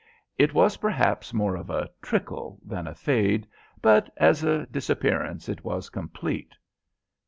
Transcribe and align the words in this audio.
It 0.35 0.55
was 0.55 0.77
perhaps 0.77 1.31
more 1.31 1.55
of 1.55 1.69
a 1.69 1.87
trickle 2.01 2.59
than 2.65 2.87
a 2.87 2.95
fade, 2.95 3.47
but 3.83 4.11
as 4.17 4.43
a 4.43 4.65
disappearance 4.65 5.47
it 5.47 5.63
was 5.63 5.91
complete. 5.91 6.55